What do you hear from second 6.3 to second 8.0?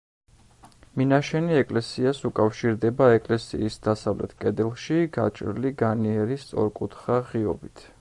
სწორკუთხა ღიობით.